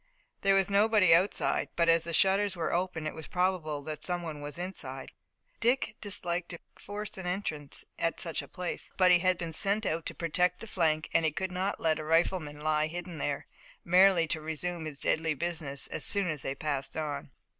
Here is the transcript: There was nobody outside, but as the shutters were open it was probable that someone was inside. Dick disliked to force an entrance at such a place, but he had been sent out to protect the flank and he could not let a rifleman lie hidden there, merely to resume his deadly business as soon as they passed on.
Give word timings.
There 0.41 0.55
was 0.55 0.67
nobody 0.67 1.13
outside, 1.13 1.69
but 1.75 1.87
as 1.87 2.05
the 2.05 2.11
shutters 2.11 2.55
were 2.55 2.73
open 2.73 3.05
it 3.05 3.13
was 3.13 3.27
probable 3.27 3.83
that 3.83 4.03
someone 4.03 4.41
was 4.41 4.57
inside. 4.57 5.11
Dick 5.59 5.95
disliked 6.01 6.49
to 6.49 6.59
force 6.75 7.19
an 7.19 7.27
entrance 7.27 7.85
at 7.99 8.19
such 8.19 8.41
a 8.41 8.47
place, 8.47 8.91
but 8.97 9.11
he 9.11 9.19
had 9.19 9.37
been 9.37 9.53
sent 9.53 9.85
out 9.85 10.07
to 10.07 10.15
protect 10.15 10.59
the 10.59 10.65
flank 10.65 11.07
and 11.13 11.23
he 11.23 11.29
could 11.31 11.51
not 11.51 11.79
let 11.79 11.99
a 11.99 12.03
rifleman 12.03 12.61
lie 12.61 12.87
hidden 12.87 13.19
there, 13.19 13.45
merely 13.85 14.25
to 14.29 14.41
resume 14.41 14.85
his 14.85 14.99
deadly 14.99 15.35
business 15.35 15.85
as 15.89 16.03
soon 16.03 16.29
as 16.31 16.41
they 16.41 16.55
passed 16.55 16.97
on. 16.97 17.29